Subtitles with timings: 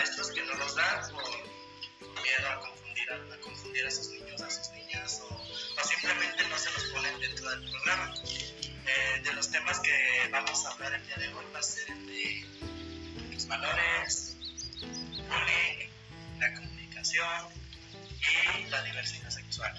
[0.00, 1.22] maestros que no los dan por
[2.22, 6.48] miedo a confundir a, a confundir a esos niños, a sus niñas, o, o, simplemente
[6.48, 8.14] no se los ponen dentro del programa.
[8.24, 11.90] Eh, de los temas que vamos a hablar el día de hoy va a ser
[11.90, 12.46] el de
[13.30, 14.36] los valores,
[14.80, 15.90] bullying,
[16.38, 17.48] la comunicación
[18.22, 19.74] y la diversidad sexual.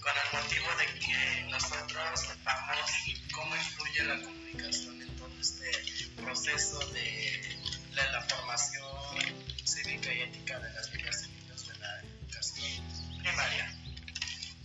[0.00, 2.90] Con el motivo de que nosotros sepamos
[3.34, 7.58] cómo influye la comunicación en todo este proceso de
[7.94, 13.74] la, la formación cívica y ética de las primeras de la educación primaria.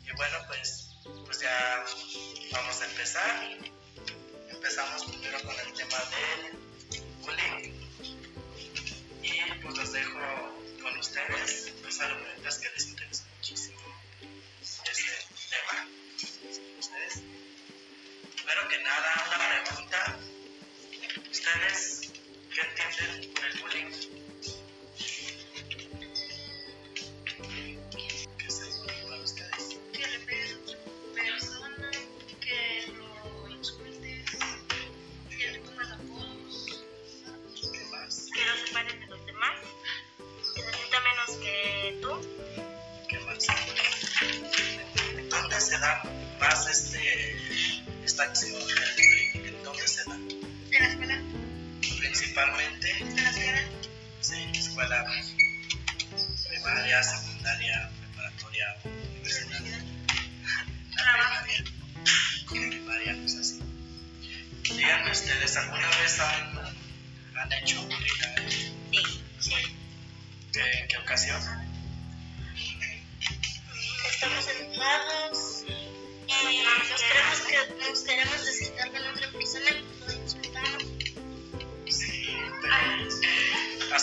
[0.05, 0.89] Y bueno, pues,
[1.25, 1.83] pues ya
[2.51, 3.57] vamos a empezar.
[4.49, 6.59] Empezamos primero con el tema del
[7.21, 7.73] bullying.
[9.23, 10.19] Y pues los dejo
[10.83, 13.79] con ustedes, pues, los alumnos que les interesa muchísimo
[14.61, 14.83] este
[15.49, 15.87] tema.
[16.79, 17.23] ¿Ustedes?
[18.35, 20.19] Primero que nada, una pregunta.
[21.31, 22.11] ¿Ustedes
[22.53, 23.40] qué entienden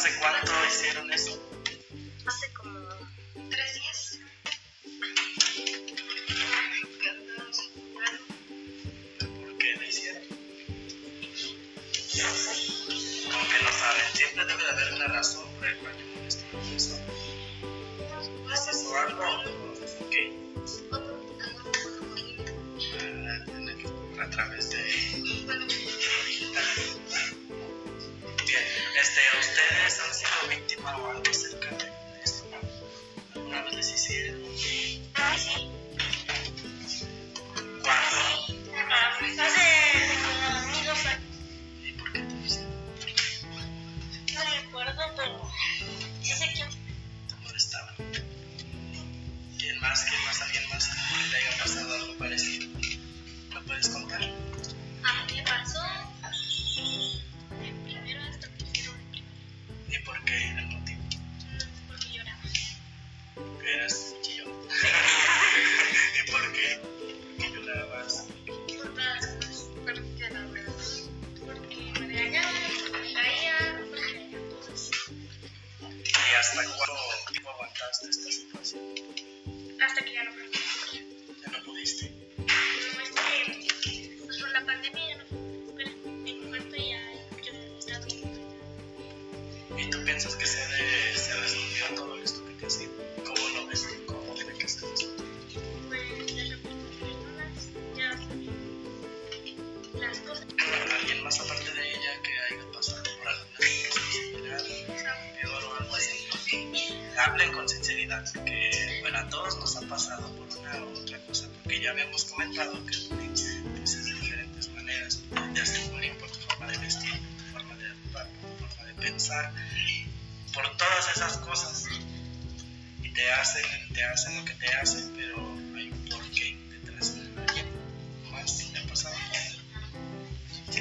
[0.08, 0.37] hace cuánto.
[90.18, 91.67] piensas que se, de, se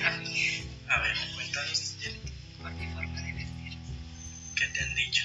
[0.06, 1.96] A ver, cuéntanos.
[2.62, 3.78] Por mi forma de vestir.
[4.56, 5.24] ¿Qué te han dicho?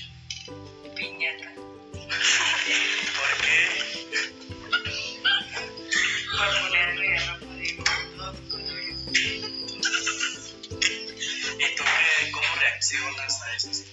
[0.97, 1.53] Piñata.
[1.93, 3.57] ¿Por qué?
[6.31, 7.67] Por ponerme a no poder
[11.59, 13.92] ¿Y tú qué, cómo reaccionas a esto?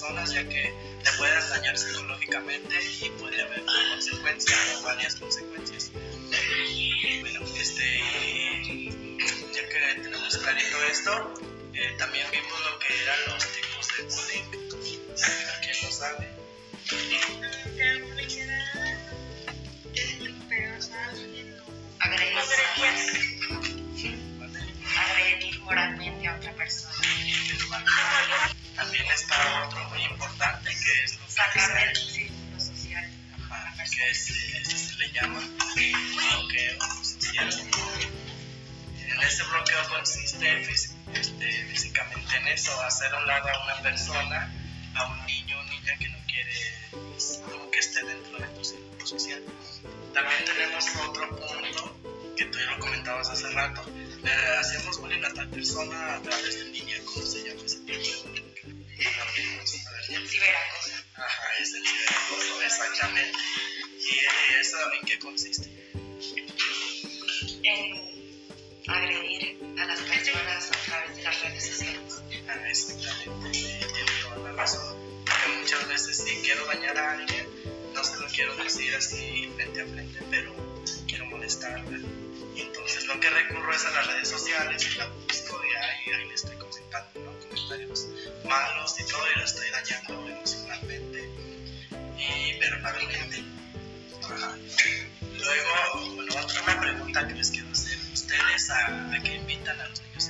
[0.00, 0.72] personas, ya que
[1.04, 5.90] te puedes dañar psicológicamente y puede haber consecuencias, o varias consecuencias.
[6.70, 8.00] Y bueno, este,
[9.52, 11.34] ya que tenemos clarito esto,
[11.74, 13.69] eh, también vimos lo que eran los tipos
[60.30, 60.90] ciberacoso.
[61.16, 63.38] Ajá, es el ciberacoso, exactamente.
[63.98, 65.68] ¿Y eso en qué consiste?
[67.62, 68.10] En
[68.88, 72.22] agredir a las personas a través de las redes sociales.
[72.48, 74.96] Ah, exactamente, tiene toda la razón.
[75.24, 77.46] Porque muchas veces si quiero dañar a alguien,
[77.94, 80.54] no se lo quiero decir así frente a frente, pero
[81.06, 81.98] quiero molestarla.
[82.56, 86.20] Y entonces lo que recurro es a las redes sociales y la busco y ahí,
[86.20, 86.56] ahí le estoy
[86.90, 88.08] comentarios
[88.44, 91.30] malos y todo y lo estoy dañando emocionalmente
[92.18, 93.44] y verbalmente.
[94.22, 94.56] Ajá.
[95.38, 97.98] Luego, bueno, otra pregunta que les quiero hacer.
[98.12, 100.28] ¿Ustedes a, a qué invitan a los niños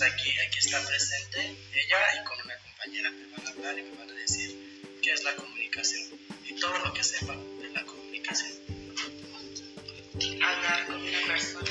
[0.00, 1.40] Pues aquí, aquí está presente
[1.74, 5.12] ella y con una compañera me van a hablar y me van a decir qué
[5.12, 8.50] es la comunicación y todo lo que sepan de la comunicación.
[10.42, 11.70] Hablar con una persona.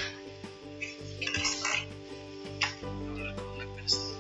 [3.09, 4.19] Hablar con una persona.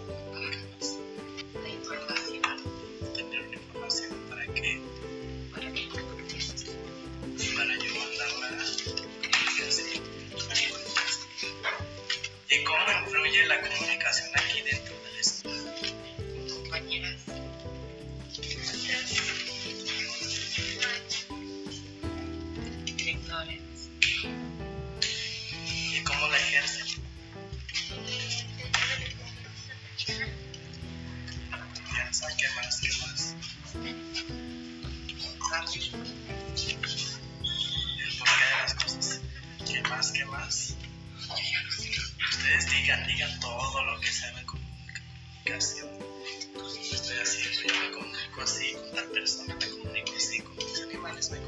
[1.61, 3.13] La información.
[3.13, 4.81] Tener una información para que.
[5.53, 5.87] Para que
[7.55, 7.93] Para yo.
[12.51, 14.38] Y cómo influye la comunicación generación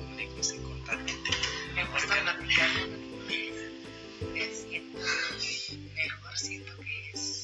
[0.02, 1.16] conflictos importantes
[1.76, 3.00] me gusta platicar con los
[4.36, 4.68] es
[5.96, 7.41] mejor siento que es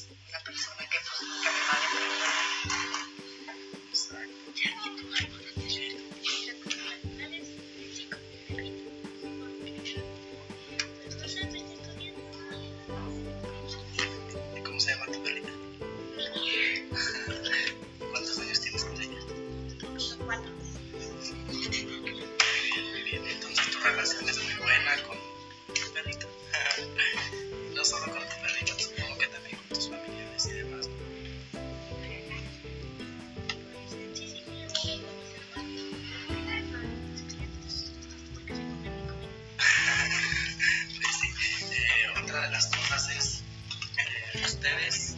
[44.34, 45.17] ustedes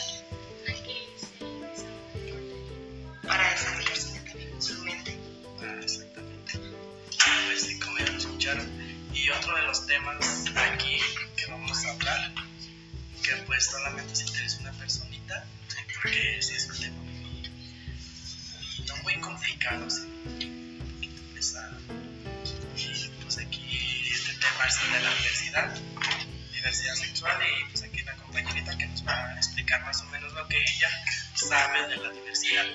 [30.11, 30.89] menos lo que ella
[31.35, 32.65] sabe de la diversidad.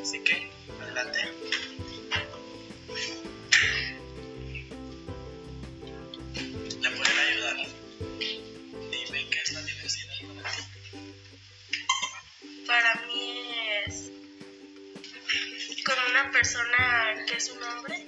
[0.00, 0.50] Así que,
[0.80, 1.18] adelante.
[6.80, 7.56] ¿Le pueden ayudar?
[8.90, 10.62] Dime qué es la diversidad para ti.
[12.66, 13.40] Para mí
[13.86, 14.10] es
[15.84, 18.06] como una persona que es un hombre,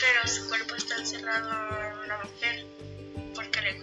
[0.00, 1.50] pero su cuerpo está encerrado
[1.82, 2.87] en una mujer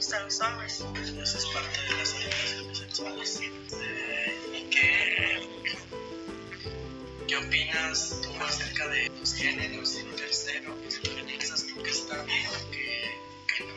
[0.06, 0.86] gustan los hombres.
[1.24, 3.40] Eso es parte de las orientaciones sexuales.
[3.42, 5.50] Eh, ¿Y qué,
[7.28, 9.96] qué opinas tú acerca de los géneros?
[9.96, 13.18] En tercero, ¿qué piensas tú que está bien o que,
[13.58, 13.74] que no?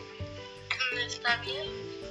[0.92, 1.66] No está bien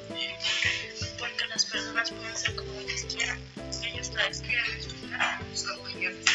[0.10, 1.16] ¿Y por qué?
[1.20, 3.40] porque las personas pueden ser como ellos quieran.
[3.70, 6.26] Si ellos las quieren expresar sus opiniones.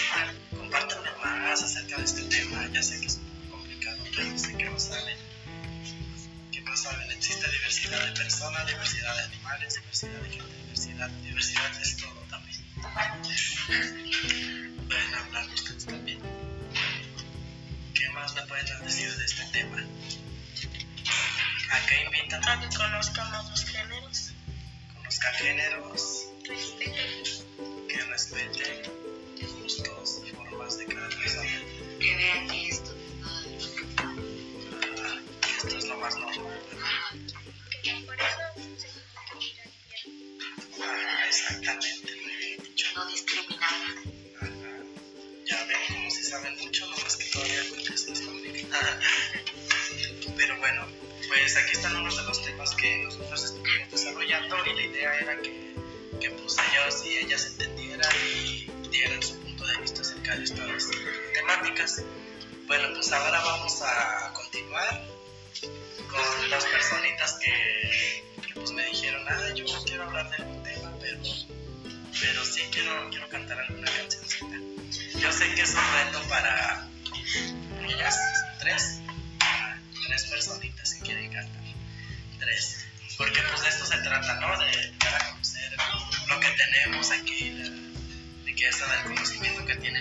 [0.56, 2.64] Compártanme más acerca de este tema.
[2.72, 3.18] Ya sé que es
[3.50, 5.31] complicado, pero sé que no saben.
[6.72, 7.10] ¿Qué más saben?
[7.10, 11.10] Existe diversidad de personas, diversidad de animales, diversidad de gente, diversidad.
[11.10, 12.58] Diversidad es todo también.
[14.88, 16.18] Pueden hablar ustedes también.
[17.92, 19.84] ¿Qué más me pueden decir de este tema?
[21.72, 22.48] ¿A qué invitan?
[22.48, 24.32] A que conozcamos los géneros.
[24.94, 27.86] Conozcan géneros, Respeten.
[27.86, 29.02] que respeten
[29.60, 31.60] gustos, formas de cada persona.
[32.00, 32.56] Que vean que
[45.46, 49.00] Ya ven, como si saben mucho, nomás que todavía creo que se les complica.
[50.36, 50.86] Pero bueno,
[51.28, 55.40] pues aquí están unos de los temas que nosotros estuvimos desarrollando y la idea era
[55.40, 55.74] que,
[56.20, 60.90] que pues ellos y ellas entendieran y dieran su punto de vista acerca de estas
[61.34, 62.02] temáticas.
[62.66, 65.06] Bueno, pues ahora vamos a continuar
[66.10, 70.61] con las personitas que, pues me dijeron, ah, yo quiero hablar de
[72.22, 74.56] pero sí quiero, quiero cantar alguna cancioncita.
[75.18, 76.88] Yo sé que es un reto para
[77.88, 78.18] ellas,
[78.60, 79.00] tres,
[80.06, 81.62] tres personitas que quieren cantar,
[82.38, 82.86] tres.
[83.18, 84.58] Porque pues de esto se trata, ¿no?
[84.58, 85.72] De dar a conocer
[86.28, 87.70] lo que tenemos aquí, la
[88.44, 89.91] riqueza del conocimiento que tienen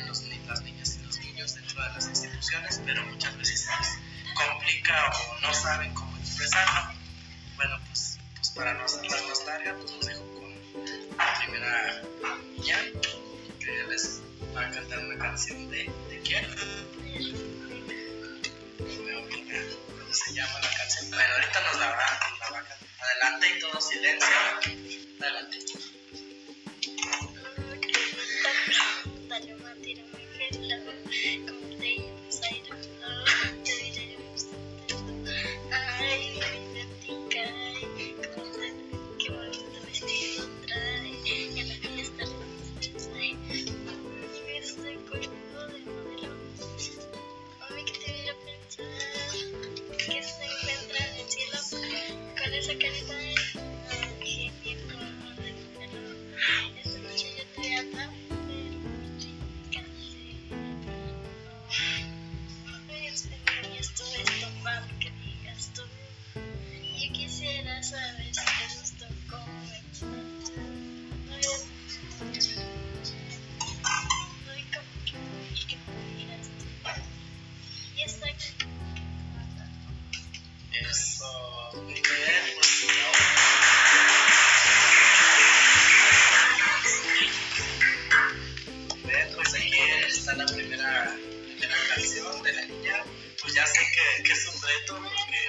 [94.72, 95.42] reto porque,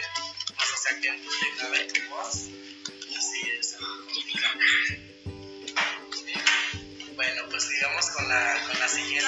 [0.57, 2.35] pues, o sea, que te grabe tu voz.
[3.17, 4.59] Así es complicado.
[7.15, 9.27] Bueno, pues sigamos con la, con la siguiente.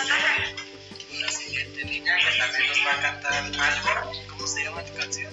[1.11, 4.13] Con la siguiente niña que también nos va a cantar algo.
[4.29, 5.33] ¿Cómo se llama tu canción?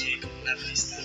[0.00, 0.96] y tú estás así como una artista.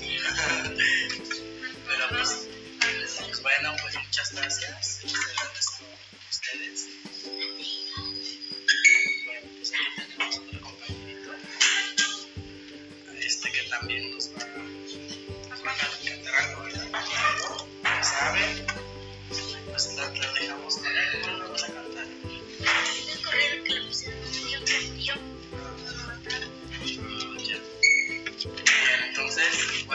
[1.88, 2.48] Pero pues,
[2.80, 3.96] pues bueno, pues.
[3.96, 5.71] Muchas gracias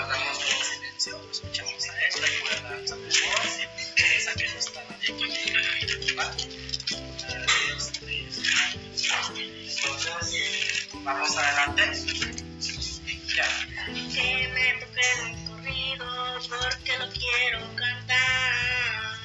[0.07, 3.67] guardamos el silencio, escuchamos a él, recuerda su voz
[3.97, 6.15] piensa que no está nadie aquí.
[6.15, 6.27] ¿Va?
[7.77, 8.13] Este,
[9.85, 11.83] Entonces, vamos adelante.
[13.35, 13.49] Ya.
[14.15, 16.09] Que me toque el corrido
[16.49, 19.17] porque lo quiero cantar.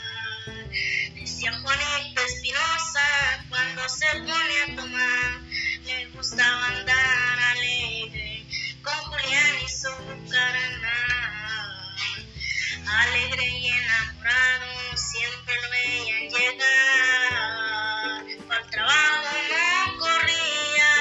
[1.15, 5.41] Decía Juanito Espinosa cuando se pone a tomar,
[5.85, 8.45] le gustaba andar alegre
[8.83, 10.70] con Julián y su bucaraná.
[12.99, 16.59] Alegre y enamorado siempre lo veían llegar.
[18.47, 20.91] Para el trabajo no corría,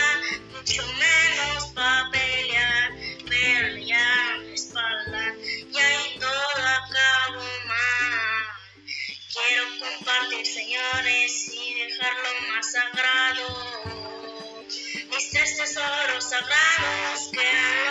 [0.53, 2.92] mucho menos para pelear,
[3.29, 5.35] pero la espalda
[5.70, 8.44] y ahí todo acabó mal.
[9.33, 13.46] Quiero compartir, señores, y dejarlo más sagrado.
[15.11, 17.89] Mis tres tesoros sagrados, que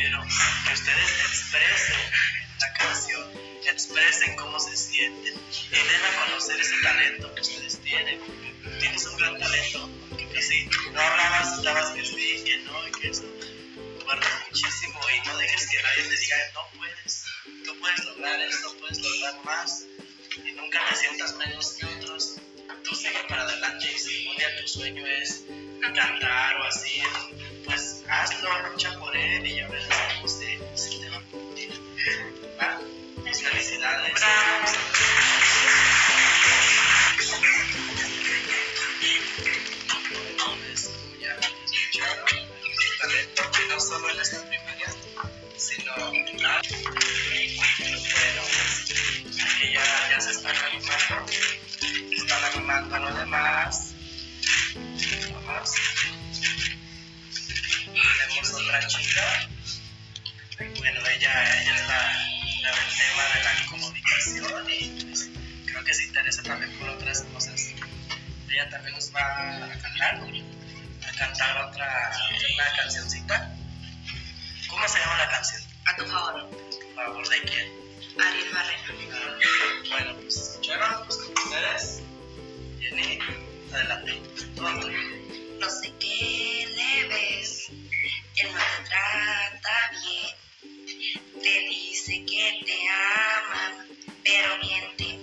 [0.00, 2.00] quiero, que ustedes expresen
[2.58, 3.32] la canción,
[3.66, 8.18] expresen cómo se sienten y den a conocer ese talento que ustedes tienen.
[8.78, 12.92] Tienes un gran talento, porque pues sí, no hablabas, estabas que sí, que no, y
[12.92, 13.24] que eso.
[14.04, 17.24] Guardas muchísimo y no dejes que nadie te diga, no puedes,
[17.64, 19.84] tú puedes lograr esto, puedes lograr más
[20.44, 22.36] y nunca te sientas menos que otros.
[22.84, 25.44] Tú sigue para adelante y si un día tu sueño es
[25.94, 27.02] cantar o así,
[27.64, 31.72] pues hazlo, lucha por él y ya verás cómo se, se te va a cumplir.
[32.60, 32.80] ¿Va?
[33.24, 34.20] Felicidades.
[43.52, 44.88] Que no solo en esta primaria,
[45.56, 46.24] sino bueno,
[48.46, 48.84] pues,
[49.40, 50.30] aquí ya, se
[50.64, 51.26] animando,
[52.16, 53.14] están animando a los.
[53.30, 53.92] Vamos.
[54.98, 55.99] Tenemos
[58.62, 59.48] otra chica.
[60.58, 62.00] Bueno, ella, ella es la,
[62.62, 65.28] la del tema de la comunicación y pues,
[65.66, 67.68] creo que se interesa también por otras cosas.
[68.50, 72.12] Ella también nos va a cantar, a cantar otra,
[72.54, 73.56] una cancioncita.
[74.68, 75.62] ¿Cómo se llama la canción?
[75.86, 77.80] A tu favor, ¿Por favor de quién?
[78.18, 78.80] Ariel Barrera.
[79.88, 82.02] Bueno, pues escucharon, pues con ustedes.
[82.80, 83.18] Jenny,
[83.72, 84.22] adelante.
[84.54, 84.90] Todo.
[85.60, 86.66] No sé qué
[87.08, 87.29] ves,
[88.42, 93.84] él no te trata bien, te dice que te ama,
[94.24, 95.18] pero miente,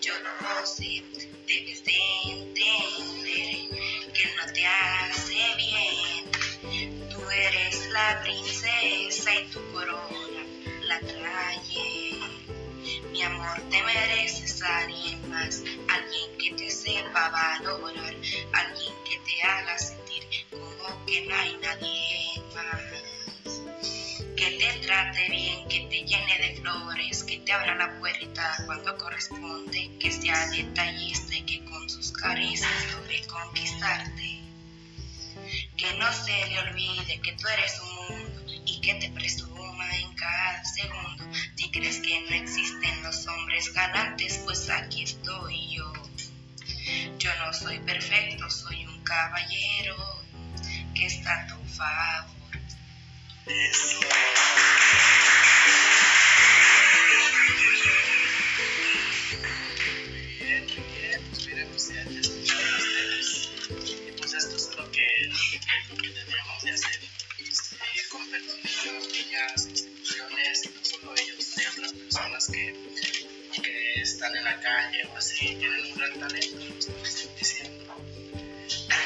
[0.00, 1.02] yo no sé,
[1.46, 9.72] debes de entender que él no te hace bien, tú eres la princesa y tu
[9.72, 10.46] corona
[10.82, 12.18] la trae.
[13.10, 18.14] Mi amor, te mereces a alguien más, alguien que te sepa valorar,
[18.52, 22.21] alguien que te haga sentir como que no hay nadie.
[24.42, 28.98] Que te trate bien, que te llene de flores, que te abra la puerta cuando
[28.98, 34.40] corresponde, que sea detallista y que con sus caricias logre conquistarte.
[35.76, 40.12] Que no se le olvide que tú eres un mundo y que te presuma en
[40.14, 41.24] cada segundo.
[41.54, 45.92] Si crees que no existen los hombres galantes, pues aquí estoy yo.
[47.16, 49.96] Yo no soy perfecto, soy un caballero
[50.96, 51.62] que está a tu.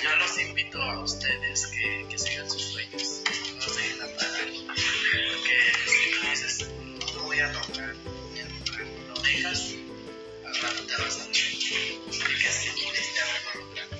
[0.02, 3.22] Yo los invito a ustedes que, que sigan sus sueños,
[7.14, 7.94] lo voy a lo voy a lograr,
[9.08, 9.72] lo dejas,
[10.44, 13.96] al rato te vas a arrepentir, porque si pudiste haberlo logrado.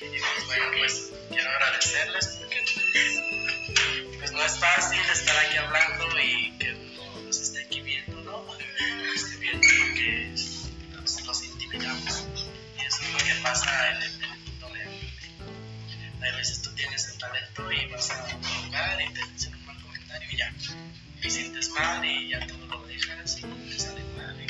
[0.00, 2.64] Y pues bueno, pues quiero agradecerles porque
[4.18, 8.44] pues no es fácil estar aquí hablando y que uno nos esté aquí viendo, ¿no?
[9.04, 10.34] Nos esté viendo porque
[10.92, 12.24] nos, nos intimidamos.
[12.78, 14.90] Y eso es lo que pasa en el, mundo real.
[16.22, 18.33] Hay veces tú tienes el talento y vas a
[21.24, 24.38] Te sientes mal y ya todo lo dejas y te sale mal.
[24.42, 24.46] Y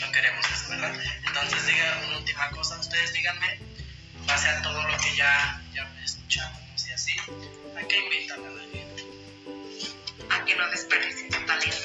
[0.00, 0.94] no queremos eso, ¿verdad?
[1.26, 2.78] Entonces, diga una última cosa.
[2.78, 3.58] Ustedes díganme,
[4.26, 7.12] base a todo lo que ya, ya escuchamos y así,
[7.74, 9.06] ¿a qué invitan a la gente?
[10.28, 11.75] A que no desperdicien tu talento.